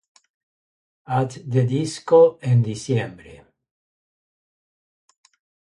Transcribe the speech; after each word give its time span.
At 1.19 1.31
The 1.47 1.63
Disco 1.67 2.39
en 2.41 2.63
diciembre. 2.63 3.45